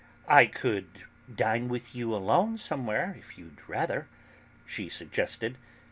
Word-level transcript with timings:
"I 0.27 0.47
could 0.47 1.03
dine 1.31 1.67
with 1.69 1.93
you 1.93 2.15
alone 2.15 2.57
somewhere, 2.57 3.15
if 3.19 3.37
you'd 3.37 3.59
rather," 3.69 4.07
she 4.65 4.89
suggested. 4.89 5.59